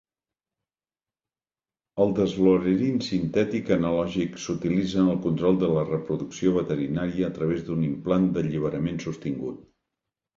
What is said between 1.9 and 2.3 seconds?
El